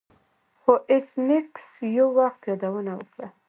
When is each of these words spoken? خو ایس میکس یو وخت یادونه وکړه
خو 0.59 0.73
ایس 0.91 1.07
میکس 1.27 1.65
یو 1.95 2.07
وخت 2.19 2.41
یادونه 2.49 2.91
وکړه 2.97 3.27